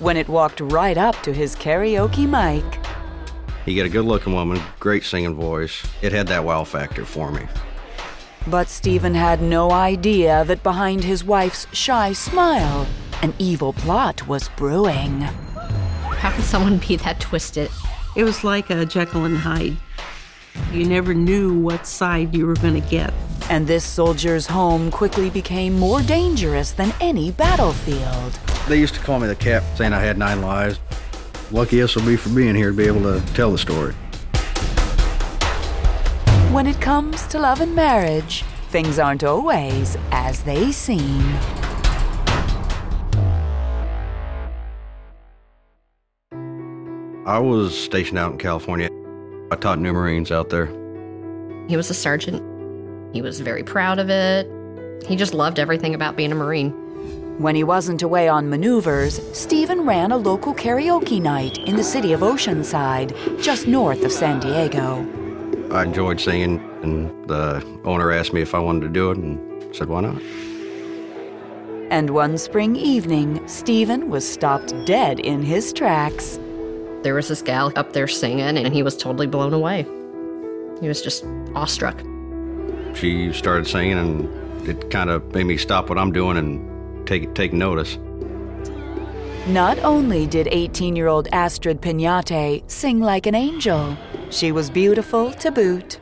[0.00, 2.64] when it walked right up to his karaoke mic.
[3.64, 5.86] He got a good looking woman, great singing voice.
[6.00, 7.46] It had that wow factor for me.
[8.46, 12.86] But Stephen had no idea that behind his wife's shy smile,
[13.20, 15.20] an evil plot was brewing.
[15.20, 17.70] How can someone be that twisted?
[18.16, 19.76] It was like a Jekyll and Hyde.
[20.72, 23.12] You never knew what side you were going to get.
[23.50, 28.32] And this soldier's home quickly became more dangerous than any battlefield.
[28.68, 30.78] They used to call me the cap, saying I had nine lives.
[31.50, 33.94] Lucky us will be for being here to be able to tell the story.
[36.52, 41.22] When it comes to love and marriage, things aren't always as they seem.
[47.26, 48.90] I was stationed out in California.
[49.50, 50.66] I taught new Marines out there.
[51.68, 52.57] He was a sergeant.
[53.12, 54.46] He was very proud of it.
[55.06, 56.72] He just loved everything about being a Marine.
[57.38, 62.12] When he wasn't away on maneuvers, Stephen ran a local karaoke night in the city
[62.12, 65.06] of Oceanside, just north of San Diego.
[65.70, 69.74] I enjoyed singing, and the owner asked me if I wanted to do it, and
[69.74, 70.20] said, why not?
[71.90, 76.40] And one spring evening, Stephen was stopped dead in his tracks.
[77.02, 79.86] There was this gal up there singing, and he was totally blown away.
[80.80, 82.02] He was just awestruck.
[82.98, 87.32] She started singing, and it kind of made me stop what I'm doing and take,
[87.32, 87.96] take notice.
[89.46, 93.96] Not only did 18 year old Astrid Penate sing like an angel,
[94.30, 96.00] she was beautiful to boot.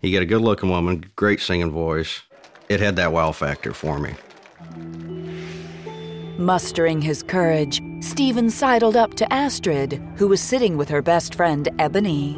[0.00, 2.22] You get a good looking woman, great singing voice.
[2.68, 4.14] It had that wow factor for me.
[6.38, 11.68] Mustering his courage, Stephen sidled up to Astrid, who was sitting with her best friend
[11.80, 12.36] Ebony.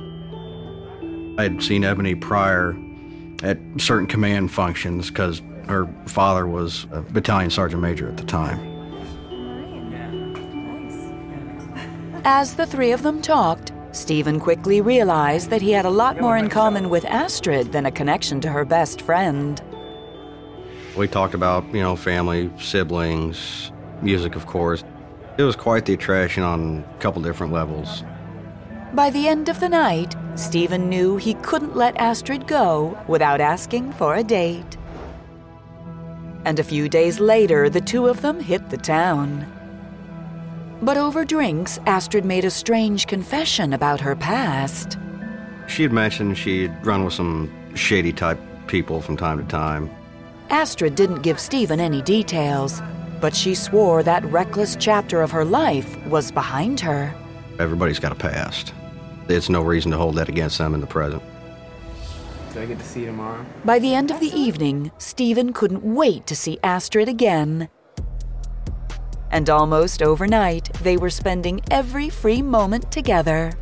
[1.36, 2.72] I had seen Ebony prior
[3.42, 8.58] at certain command functions because her father was a battalion sergeant major at the time.
[12.24, 16.36] As the three of them talked, Stephen quickly realized that he had a lot more
[16.36, 19.60] in common with Astrid than a connection to her best friend.
[20.96, 23.72] We talked about, you know, family, siblings,
[24.02, 24.84] music, of course.
[25.38, 28.04] It was quite the attraction on a couple different levels.
[28.92, 33.92] By the end of the night, Stephen knew he couldn't let Astrid go without asking
[33.92, 34.76] for a date.
[36.44, 39.46] And a few days later, the two of them hit the town.
[40.82, 44.98] But over drinks, Astrid made a strange confession about her past.
[45.68, 49.88] She had mentioned she'd run with some shady type people from time to time.
[50.48, 52.82] Astrid didn't give Stephen any details,
[53.20, 57.14] but she swore that reckless chapter of her life was behind her.
[57.60, 58.72] Everybody's got a past.
[59.34, 61.22] It's no reason to hold that against them in the present.
[62.52, 63.46] Do I get to see you tomorrow?
[63.64, 67.68] By the end of the evening, Stephen couldn't wait to see Astrid again.
[69.30, 73.52] And almost overnight, they were spending every free moment together.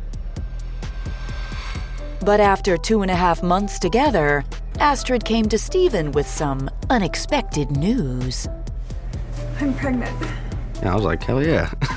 [2.25, 4.43] But after two and a half months together,
[4.79, 8.47] Astrid came to Stephen with some unexpected news.
[9.61, 10.19] I'm pregnant.
[10.81, 11.71] Yeah, I was like, hell yeah.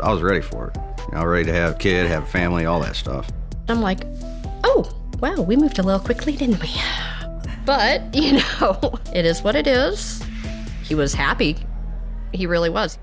[0.00, 0.91] I was ready for it.
[1.08, 3.30] You know, ready to have a kid, have a family, all that stuff.
[3.68, 4.04] I'm like,
[4.64, 4.90] oh,
[5.20, 6.70] wow, we moved a little quickly, didn't we?
[7.64, 10.22] But, you know, it is what it is.
[10.82, 11.56] He was happy.
[12.32, 12.98] He really was.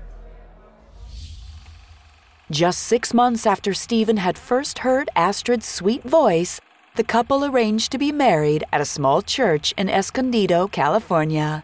[2.50, 6.60] Just six months after Stephen had first heard Astrid's sweet voice,
[6.96, 11.62] the couple arranged to be married at a small church in Escondido, California.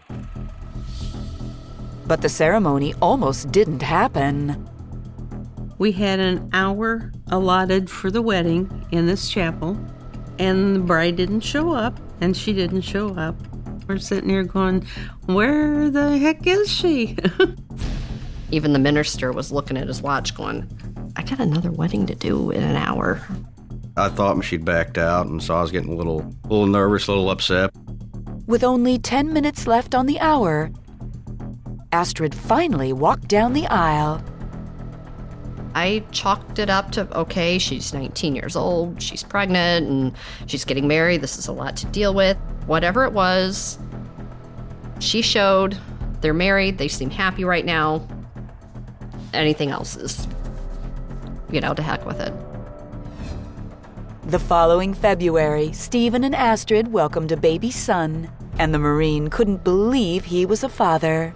[2.05, 4.69] But the ceremony almost didn't happen.
[5.79, 9.77] We had an hour allotted for the wedding in this chapel,
[10.39, 13.35] and the bride didn't show up, and she didn't show up.
[13.87, 14.85] We're sitting here going,
[15.25, 17.15] Where the heck is she?
[18.51, 20.69] Even the minister was looking at his watch going,
[21.15, 23.21] I got another wedding to do in an hour.
[23.95, 27.07] I thought she'd backed out, and so I was getting a little, a little nervous,
[27.07, 27.71] a little upset.
[28.45, 30.71] With only 10 minutes left on the hour,
[31.91, 34.23] Astrid finally walked down the aisle.
[35.77, 40.11] I chalked it up to okay, she's 19 years old, she's pregnant, and
[40.47, 41.21] she's getting married.
[41.21, 42.35] This is a lot to deal with.
[42.65, 43.77] Whatever it was,
[44.97, 45.77] she showed
[46.21, 48.07] they're married, they seem happy right now.
[49.35, 50.27] Anything else is,
[51.51, 52.33] you know, to heck with it.
[54.23, 60.25] The following February, Stephen and Astrid welcomed a baby son, and the Marine couldn't believe
[60.25, 61.35] he was a father.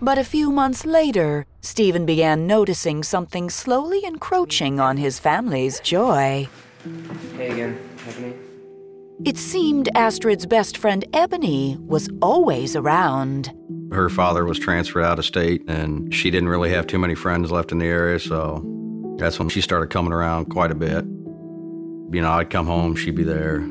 [0.00, 6.46] But a few months later, Stephen began noticing something slowly encroaching on his family's joy.
[7.38, 8.34] Hey again, Ebony.
[9.24, 13.50] It seemed Astrid's best friend Ebony was always around.
[13.92, 17.50] Her father was transferred out of state, and she didn't really have too many friends
[17.50, 18.62] left in the area, so
[19.16, 21.06] that's when she started coming around quite a bit.
[22.12, 23.66] You know, I'd come home, she'd be there,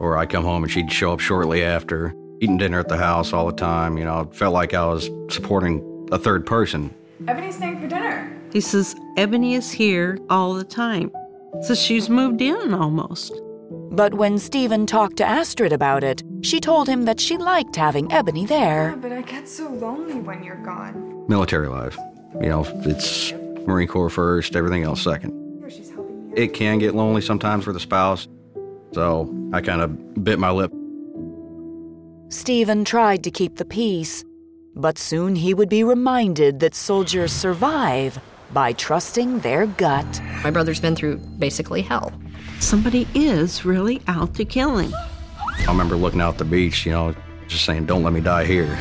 [0.00, 3.34] or I'd come home and she'd show up shortly after, eating dinner at the house
[3.34, 3.98] all the time.
[3.98, 6.94] You know, it felt like I was supporting a third person.
[7.26, 8.32] Ebony's staying for dinner.
[8.52, 11.10] he says, Ebony is here all the time.
[11.62, 13.32] So she's moved in almost.
[13.90, 18.10] But when Stephen talked to Astrid about it, she told him that she liked having
[18.12, 18.96] Ebony Yeah, there.
[18.96, 21.24] but I get so lonely when you're gone.
[21.28, 21.96] Military life.
[22.40, 23.32] You know, it's
[23.66, 25.32] Marine Corps first, everything else second.
[25.60, 26.36] Here she's helping me.
[26.40, 28.28] It can get lonely sometimes for the spouse,
[28.92, 30.72] so I kind of bit my lip.
[32.30, 34.22] Stephen tried to keep the peace,
[34.78, 38.18] but soon he would be reminded that soldiers survive
[38.52, 40.22] by trusting their gut.
[40.44, 42.12] My brother's been through basically hell.
[42.60, 44.94] Somebody is really out to kill him.
[45.58, 47.14] I remember looking out the beach, you know,
[47.48, 48.78] just saying, don't let me die here.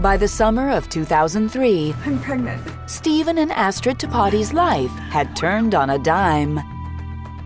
[0.00, 2.62] By the summer of 2003, I'm pregnant.
[2.86, 6.60] Stephen and Astrid Tepatti's life had turned on a dime.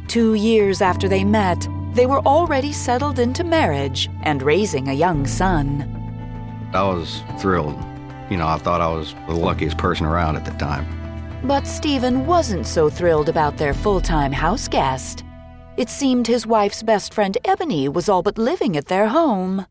[0.08, 5.26] Two years after they met, they were already settled into marriage and raising a young
[5.26, 5.94] son.
[6.74, 7.76] I was thrilled.
[8.30, 10.86] You know, I thought I was the luckiest person around at the time.
[11.44, 15.24] But Stephen wasn't so thrilled about their full time house guest.
[15.76, 19.64] It seemed his wife's best friend Ebony was all but living at their home.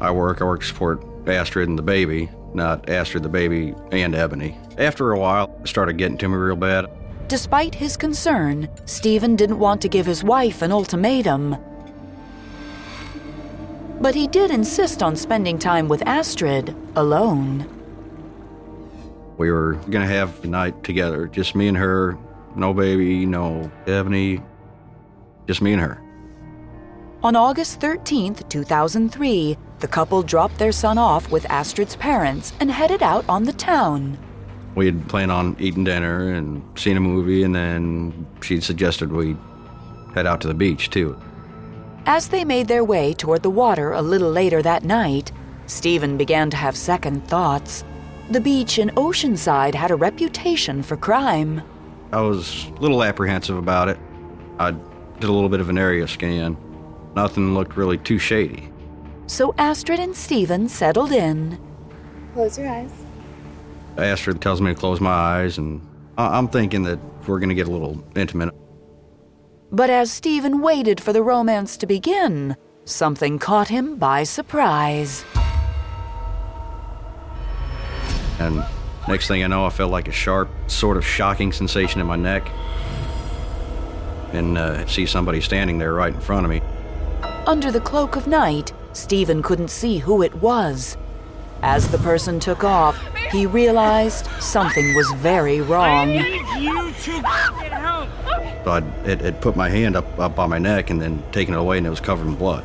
[0.00, 4.14] I work, I work to support Astrid and the baby, not Astrid, the baby, and
[4.14, 4.58] Ebony.
[4.76, 6.86] After a while, it started getting to me real bad.
[7.28, 11.56] Despite his concern, Stephen didn't want to give his wife an ultimatum.
[14.00, 17.66] But he did insist on spending time with Astrid alone.
[19.38, 22.18] We were gonna have a night together, just me and her,
[22.54, 24.42] no baby, no Ebony,
[25.46, 26.00] just me and her.
[27.22, 33.02] On August 13th, 2003, the couple dropped their son off with Astrid's parents and headed
[33.02, 34.18] out on the town.
[34.74, 39.36] We had planned on eating dinner and seeing a movie, and then she suggested we
[40.14, 41.20] head out to the beach too.
[42.06, 45.32] As they made their way toward the water a little later that night,
[45.66, 47.84] Stephen began to have second thoughts.
[48.30, 51.62] The beach in Oceanside had a reputation for crime.
[52.12, 53.98] I was a little apprehensive about it.
[54.58, 56.56] I did a little bit of an area scan.
[57.14, 58.70] Nothing looked really too shady.
[59.26, 61.58] So Astrid and Stephen settled in.
[62.34, 63.03] Close your eyes.
[63.96, 65.80] Astrid tells me to close my eyes, and
[66.18, 68.54] I- I'm thinking that we're going to get a little intimate.
[69.70, 75.24] But as Stephen waited for the romance to begin, something caught him by surprise.
[78.38, 78.64] And
[79.08, 82.16] next thing I know, I felt like a sharp, sort of shocking sensation in my
[82.16, 82.48] neck.
[84.32, 86.60] And uh, see somebody standing there right in front of me.
[87.46, 90.96] Under the cloak of night, Stephen couldn't see who it was.
[91.62, 92.98] As the person took off,
[93.34, 96.10] he realized something was very wrong.
[96.10, 98.08] you Don't you get help!
[98.64, 101.52] So I'd, it, it put my hand up, up on my neck and then taking
[101.52, 102.64] it away, and it was covered in blood.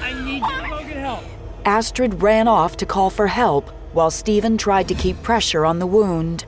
[0.00, 1.24] I need you to go get help.
[1.64, 5.86] Astrid ran off to call for help while Stephen tried to keep pressure on the
[5.86, 6.44] wound.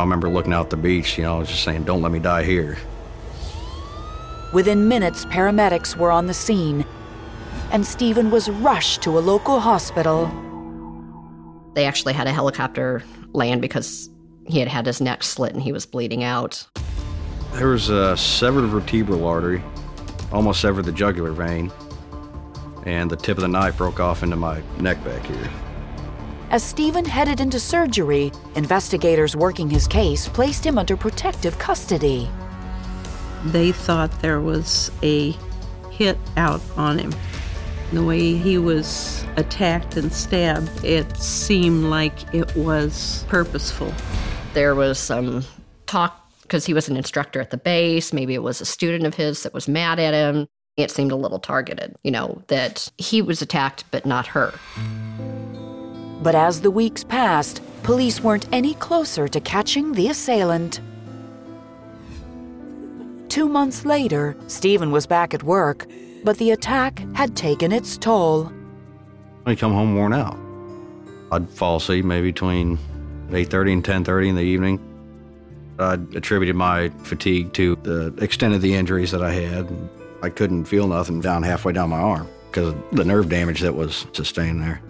[0.00, 2.18] I remember looking out the beach, you know, I was just saying, don't let me
[2.18, 2.78] die here.
[4.52, 6.84] Within minutes, paramedics were on the scene,
[7.70, 10.30] and Stephen was rushed to a local hospital.
[11.74, 13.02] They actually had a helicopter
[13.32, 14.10] land because
[14.46, 16.66] he had had his neck slit and he was bleeding out.
[17.54, 19.62] There was a severed vertebral artery,
[20.32, 21.70] almost severed the jugular vein,
[22.84, 25.50] and the tip of the knife broke off into my neck back here.
[26.50, 32.28] As Stephen headed into surgery, investigators working his case placed him under protective custody.
[33.46, 35.34] They thought there was a
[35.90, 37.12] hit out on him.
[37.92, 43.92] The way he was attacked and stabbed, it seemed like it was purposeful.
[44.54, 45.44] There was some
[45.84, 48.14] talk because he was an instructor at the base.
[48.14, 50.48] Maybe it was a student of his that was mad at him.
[50.78, 54.54] It seemed a little targeted, you know, that he was attacked, but not her.
[56.22, 60.80] But as the weeks passed, police weren't any closer to catching the assailant.
[63.32, 65.86] Two months later, Stephen was back at work,
[66.22, 68.52] but the attack had taken its toll.
[69.46, 70.38] I'd come home worn out.
[71.32, 72.76] I'd fall asleep maybe between
[73.30, 74.78] 8.30 and 10.30 in the evening.
[75.78, 79.66] I attributed my fatigue to the extent of the injuries that I had.
[80.22, 83.74] I couldn't feel nothing down halfway down my arm because of the nerve damage that
[83.74, 84.82] was sustained there.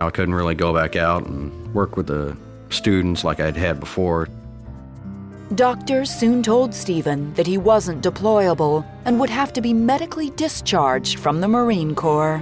[0.00, 2.34] I couldn't really go back out and work with the
[2.70, 4.30] students like I'd had before.
[5.56, 11.18] Doctors soon told Stephen that he wasn't deployable and would have to be medically discharged
[11.18, 12.40] from the Marine Corps.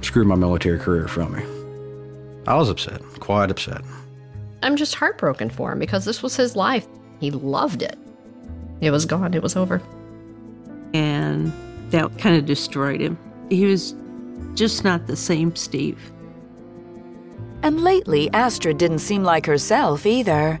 [0.00, 1.44] Screwed my military career from me.
[2.48, 3.82] I was upset, quite upset.
[4.64, 6.86] I'm just heartbroken for him because this was his life.
[7.20, 7.96] He loved it.
[8.80, 9.80] It was gone, it was over.
[10.94, 11.52] And
[11.90, 13.16] that kind of destroyed him.
[13.50, 13.94] He was
[14.54, 16.10] just not the same Steve.
[17.62, 20.60] And lately, Astrid didn't seem like herself either.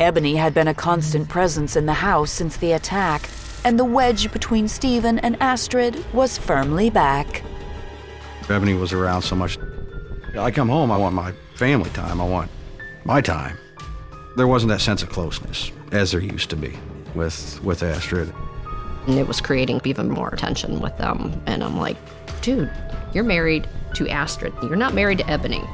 [0.00, 3.28] Ebony had been a constant presence in the house since the attack,
[3.64, 7.42] and the wedge between Stephen and Astrid was firmly back.
[8.48, 9.58] Ebony was around so much.
[10.38, 12.48] I come home, I want my family time, I want
[13.04, 13.58] my time.
[14.36, 16.78] There wasn't that sense of closeness as there used to be
[17.16, 18.32] with with Astrid.
[19.08, 21.42] And it was creating even more tension with them.
[21.46, 21.96] And I'm like,
[22.40, 22.70] dude,
[23.12, 24.52] you're married to Astrid.
[24.62, 25.64] You're not married to Ebony.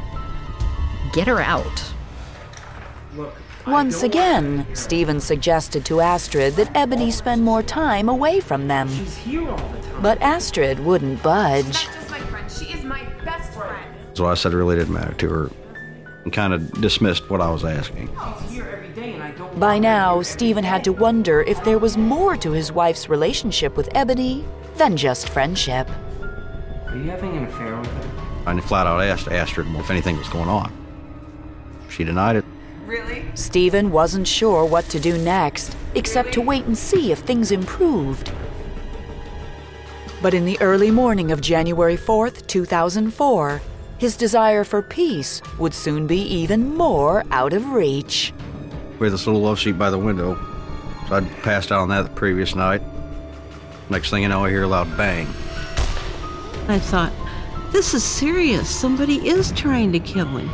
[1.12, 1.92] Get her out.
[3.66, 8.90] Once again, Stephen suggested to Astrid that Ebony spend more time away from them.
[10.02, 11.84] But Astrid wouldn't budge.
[11.84, 12.50] Just my friend.
[12.50, 13.94] She is my best friend.
[14.12, 15.50] So I said it really didn't matter to her
[16.24, 18.10] and kind of dismissed what I was asking.
[18.18, 23.76] Oh, By now, Stephen had to wonder if there was more to his wife's relationship
[23.76, 24.44] with Ebony
[24.76, 25.88] than just friendship.
[26.88, 28.10] Are you having an affair with her?
[28.46, 30.70] I flat out asked Astrid if anything was going on.
[31.88, 32.44] She denied it.
[33.34, 33.42] Really?
[33.42, 38.32] Stephen wasn't sure what to do next, except to wait and see if things improved.
[40.22, 43.60] But in the early morning of January 4th, 2004,
[43.98, 48.32] his desire for peace would soon be even more out of reach.
[48.98, 50.36] We had this little love seat by the window.
[51.08, 52.82] So I'd passed out on that the previous night.
[53.90, 55.26] Next thing you know, I hear a loud bang.
[56.68, 57.12] I thought,
[57.72, 58.68] this is serious.
[58.70, 60.48] Somebody is trying to kill him.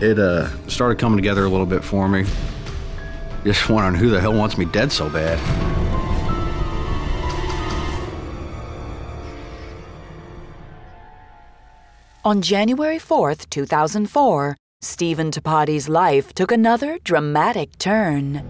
[0.00, 2.24] It uh, started coming together a little bit for me.
[3.44, 5.38] Just wondering who the hell wants me dead so bad.
[12.24, 18.42] On January 4th, 2004, Stephen Tepatti's life took another dramatic turn.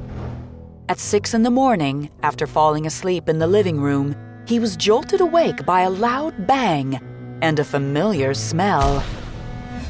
[0.88, 4.14] At 6 in the morning, after falling asleep in the living room,
[4.46, 7.00] he was jolted awake by a loud bang
[7.42, 9.02] and a familiar smell.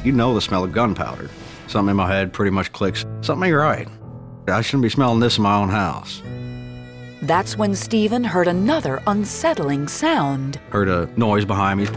[0.03, 1.29] You know the smell of gunpowder.
[1.71, 3.05] Something in my head pretty much clicks.
[3.21, 3.87] Something ain't right.
[4.49, 6.21] I shouldn't be smelling this in my own house.
[7.21, 10.57] That's when Stephen heard another unsettling sound.
[10.71, 11.87] Heard a noise behind me,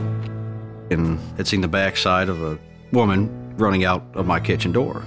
[0.94, 2.56] and had seen the backside of a
[2.92, 5.02] woman running out of my kitchen door.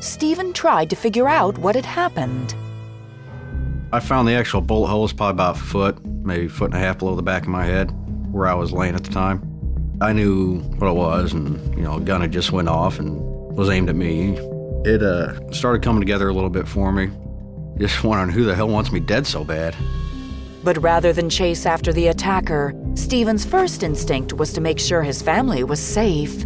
[0.00, 2.54] Stephen tried to figure out what had happened.
[3.92, 6.78] I found the actual bullet holes probably about a foot, maybe a foot and a
[6.78, 7.90] half below the back of my head,
[8.32, 9.46] where I was laying at the time.
[10.00, 13.31] I knew what it was, and you know, a gun had just went off and
[13.54, 14.36] was aimed at me.
[14.84, 17.10] It uh, started coming together a little bit for me.
[17.78, 19.76] Just wondering who the hell wants me dead so bad.
[20.64, 25.20] But rather than chase after the attacker, Stephen's first instinct was to make sure his
[25.20, 26.44] family was safe.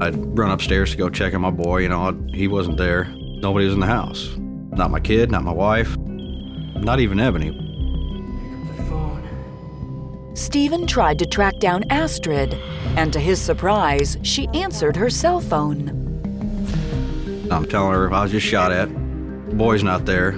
[0.00, 1.78] I'd run upstairs to go check on my boy.
[1.78, 3.04] You know, he wasn't there.
[3.14, 4.34] Nobody was in the house.
[4.36, 7.62] Not my kid, not my wife, not even Ebony.
[10.34, 12.54] Stephen tried to track down Astrid,
[12.96, 16.05] and to his surprise, she answered her cell phone.
[17.50, 18.88] I'm telling her I was just shot at.
[19.56, 20.36] Boy's not there.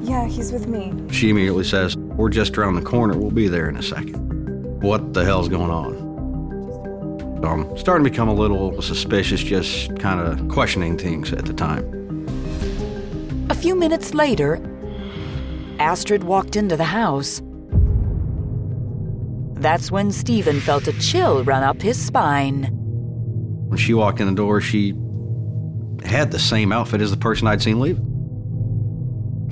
[0.00, 0.92] Yeah, he's with me.
[1.10, 3.16] She immediately says, We're just around the corner.
[3.16, 4.82] We'll be there in a second.
[4.82, 6.04] What the hell's going on?
[7.42, 11.52] So I'm starting to become a little suspicious, just kind of questioning things at the
[11.52, 11.84] time.
[13.50, 14.58] A few minutes later,
[15.78, 17.42] Astrid walked into the house.
[19.60, 22.68] That's when Stephen felt a chill run up his spine.
[23.68, 24.92] When she walked in the door, she
[26.04, 27.96] had the same outfit as the person I'd seen leave.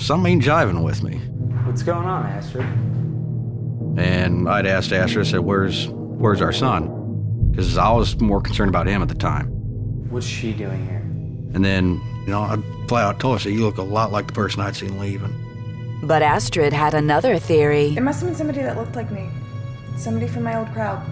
[0.03, 1.19] Something ain't jiving with me.
[1.65, 2.67] What's going on, Astrid?
[3.99, 7.51] And I'd asked Astrid, I said, Where's where's our son?
[7.51, 9.47] Because I was more concerned about him at the time.
[10.11, 10.99] What's she doing here?
[11.55, 14.27] And then, you know, I'd flat out told her, said, You look a lot like
[14.27, 15.39] the person I'd seen leaving.
[16.03, 17.95] But Astrid had another theory.
[17.97, 19.29] It must have been somebody that looked like me.
[19.97, 21.05] Somebody from my old crowd.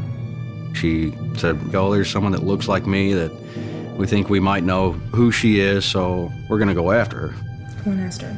[0.75, 3.31] She said, Oh, there's someone that looks like me that
[4.01, 7.35] we think we might know who she is, so we're going to go after her.
[7.83, 8.35] Come on, Astrid.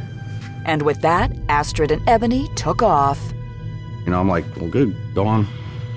[0.64, 3.32] And with that, Astrid and Ebony took off.
[4.04, 5.46] You know, I'm like, Well, good, go on,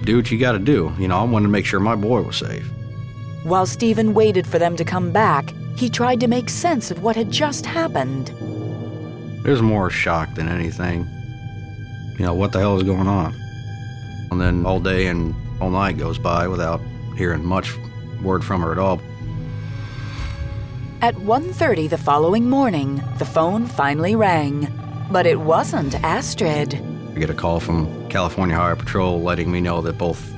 [0.04, 0.94] do what you got to do.
[1.00, 2.64] You know, I wanted to make sure my boy was safe.
[3.44, 7.16] While Stephen waited for them to come back, he tried to make sense of what
[7.16, 8.30] had just happened.
[9.44, 11.08] It was more shock than anything.
[12.20, 13.34] You know, what the hell is going on?
[14.30, 16.82] And then all day and all night goes by without
[17.18, 17.76] hearing much
[18.22, 19.02] word from her at all.
[21.06, 24.68] At 1:30 the following morning, the phone finally rang,
[25.12, 26.82] but it wasn't Astrid.
[27.16, 30.34] I get a call from California Highway Patrol letting me know that both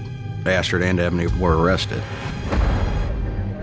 [0.45, 2.03] Astrid and Ebony were arrested.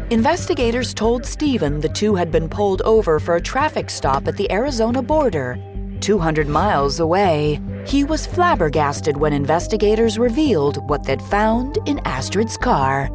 [0.08, 4.50] Investigators told Stephen the two had been pulled over for a traffic stop at the
[4.50, 5.58] Arizona border,
[6.00, 7.60] 200 miles away.
[7.86, 13.10] He was flabbergasted when investigators revealed what they'd found in Astrid's car.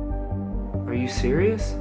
[0.85, 1.73] Are you serious?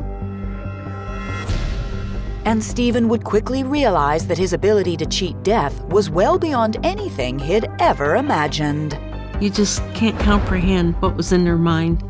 [2.48, 7.38] And Stephen would quickly realize that his ability to cheat death was well beyond anything
[7.38, 8.98] he'd ever imagined.
[9.38, 12.02] You just can't comprehend what was in their mind.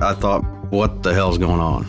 [0.00, 0.40] I thought,
[0.72, 1.86] what the hell's going on?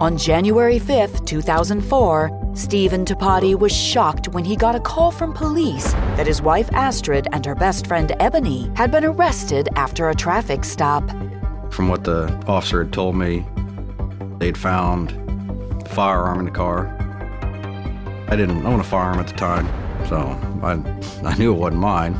[0.00, 5.92] On January 5th, 2004, Stephen Tepatti was shocked when he got a call from police
[6.16, 10.64] that his wife Astrid and her best friend Ebony had been arrested after a traffic
[10.64, 11.08] stop.
[11.70, 13.46] From what the officer had told me,
[14.42, 15.12] they'd found
[15.82, 16.88] a firearm in the car.
[18.26, 19.68] I didn't own a firearm at the time,
[20.08, 20.16] so
[20.64, 20.72] I,
[21.24, 22.14] I knew it wasn't mine.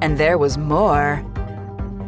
[0.00, 1.26] And there was more.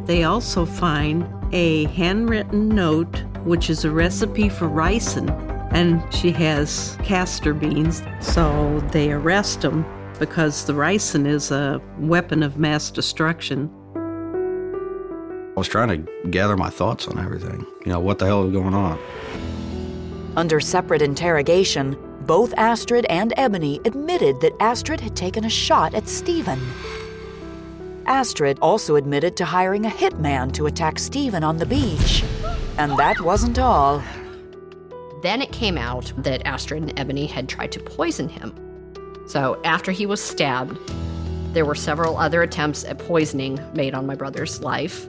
[0.04, 5.28] They also find a handwritten note, which is a recipe for ricin,
[5.72, 8.00] and she has castor beans.
[8.20, 9.84] So they arrest him
[10.20, 13.68] because the ricin is a weapon of mass destruction.
[13.96, 17.66] I was trying to gather my thoughts on everything.
[17.84, 19.00] You know, what the hell is going on?
[20.36, 26.08] Under separate interrogation, both Astrid and Ebony admitted that Astrid had taken a shot at
[26.08, 26.60] Stephen.
[28.06, 32.24] Astrid also admitted to hiring a hitman to attack Stephen on the beach.
[32.78, 34.02] And that wasn't all.
[35.22, 38.54] Then it came out that Astrid and Ebony had tried to poison him.
[39.26, 40.78] So after he was stabbed,
[41.52, 45.06] there were several other attempts at poisoning made on my brother's life.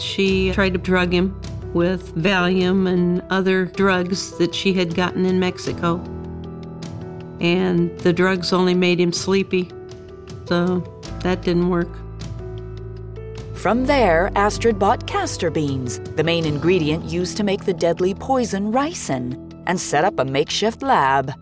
[0.00, 1.40] She tried to drug him
[1.74, 5.96] with Valium and other drugs that she had gotten in Mexico.
[7.40, 9.70] And the drugs only made him sleepy.
[10.46, 10.78] So
[11.20, 11.88] that didn't work.
[13.54, 18.72] From there, Astrid bought castor beans, the main ingredient used to make the deadly poison
[18.72, 21.32] ricin, and set up a makeshift lab.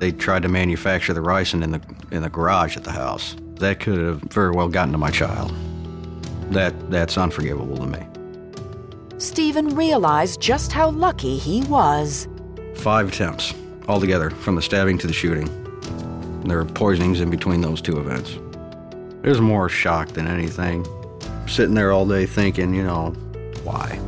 [0.00, 3.36] They tried to manufacture the ricin in the in the garage at the house.
[3.60, 5.54] That could have very well gotten to my child.
[6.50, 8.04] That that's unforgivable to me.
[9.18, 12.28] Stephen realized just how lucky he was.
[12.74, 13.54] Five attempts
[13.88, 15.48] altogether, from the stabbing to the shooting.
[16.44, 18.38] There were poisonings in between those two events.
[19.22, 20.86] It was more shock than anything.
[21.46, 23.10] Sitting there all day thinking, you know,
[23.62, 23.98] why?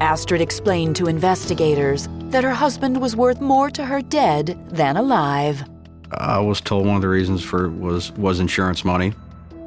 [0.00, 5.64] Astrid explained to investigators that her husband was worth more to her dead than alive.
[6.12, 9.12] I was told one of the reasons for was was insurance money,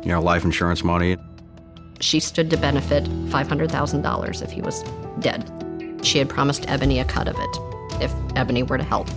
[0.04, 1.18] you know, life insurance money.
[2.00, 4.84] She stood to benefit $500,000 if he was
[5.20, 5.50] dead.
[6.02, 9.10] She had promised Ebony a cut of it if Ebony were to help.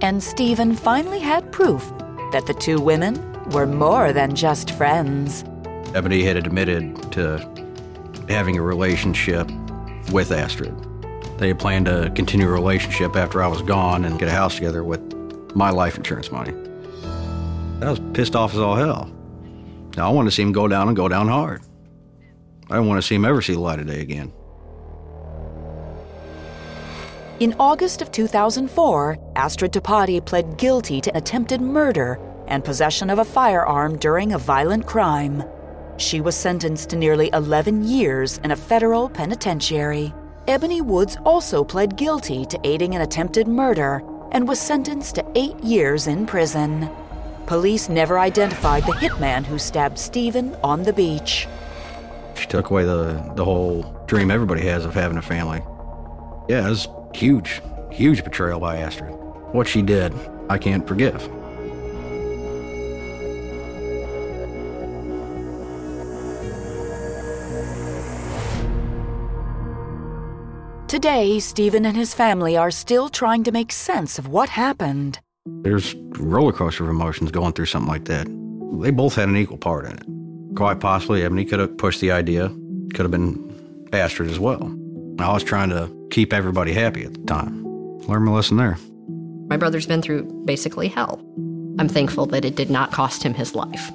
[0.00, 1.92] And Stephen finally had proof
[2.32, 5.44] that the two women were more than just friends.
[5.94, 7.38] Ebony had admitted to
[8.28, 9.50] having a relationship
[10.12, 10.74] with Astrid.
[11.38, 14.54] They had planned to continue a relationship after I was gone and get a house
[14.54, 15.00] together with
[15.56, 16.52] my life insurance money.
[17.82, 19.10] I was pissed off as all hell.
[19.96, 21.62] Now, I wanted to see him go down and go down hard.
[22.72, 24.32] I don't want to see him ever see the light of day again.
[27.38, 33.26] In August of 2004, Astrid Tepatti pled guilty to attempted murder and possession of a
[33.26, 35.44] firearm during a violent crime.
[35.98, 40.14] She was sentenced to nearly 11 years in a federal penitentiary.
[40.48, 45.58] Ebony Woods also pled guilty to aiding an attempted murder and was sentenced to eight
[45.62, 46.88] years in prison.
[47.44, 51.46] Police never identified the hitman who stabbed Stephen on the beach.
[52.36, 55.60] She took away the, the whole dream everybody has of having a family.
[56.48, 59.14] Yeah, it was huge, huge betrayal by Astrid.
[59.52, 60.12] What she did,
[60.48, 61.28] I can't forgive.
[70.88, 75.20] Today, Stephen and his family are still trying to make sense of what happened.
[75.62, 78.26] There's roller coaster of emotions going through something like that.
[78.80, 80.21] They both had an equal part in it.
[80.56, 82.48] Quite possibly, Ebony could have pushed the idea,
[82.94, 84.62] could have been Astrid as well.
[85.18, 87.64] I was trying to keep everybody happy at the time.
[88.08, 88.78] Learn my lesson there.
[89.48, 91.20] My brother's been through basically hell.
[91.78, 93.90] I'm thankful that it did not cost him his life.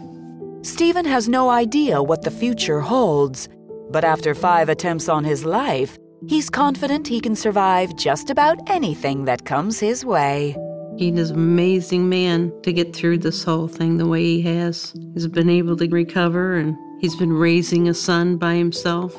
[0.61, 3.47] Stephen has no idea what the future holds,
[3.91, 9.25] but after five attempts on his life, he's confident he can survive just about anything
[9.25, 10.55] that comes his way.
[10.97, 14.93] He's an amazing man to get through this whole thing the way he has.
[15.13, 19.15] He's been able to recover and he's been raising a son by himself,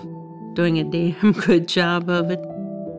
[0.55, 2.41] doing a damn good job of it.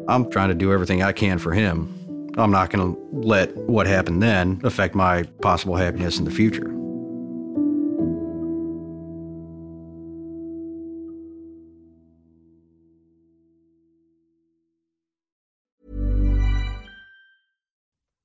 [0.08, 1.94] I'm trying to do everything I can for him.
[2.38, 6.79] I'm not going to let what happened then affect my possible happiness in the future.